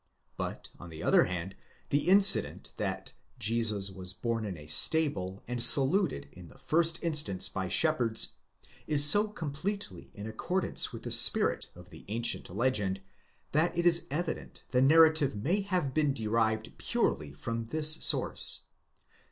[0.35, 1.55] But, on the other hand,
[1.89, 6.97] the inci dent, that Jesus was born in a stable and saluted in the first
[7.03, 8.29] instance by shepherds,
[8.87, 13.01] is so completely in accordance with the spirit of the ancient legend,
[13.51, 18.61] that it is evident the narrative may have been derived purely from this source.